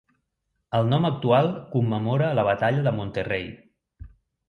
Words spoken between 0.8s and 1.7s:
nom actual